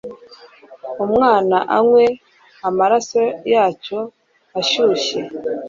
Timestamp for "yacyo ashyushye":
3.51-5.19